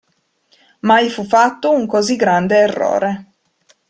[0.79, 3.33] Mai fu fatto un così grande errore.